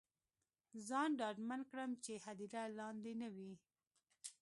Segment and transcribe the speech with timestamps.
[0.87, 3.53] ځان ډاډمن کړم چې هدیره لاندې نه وي.